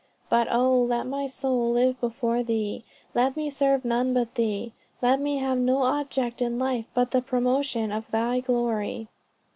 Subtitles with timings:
[0.29, 5.19] But oh, let my soul live before thee; let me serve none but thee; let
[5.19, 9.09] me have no object in life but the promotion of thy glory."